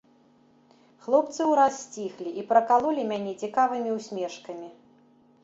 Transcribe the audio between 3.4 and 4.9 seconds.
цікавымі ўсмешкамі.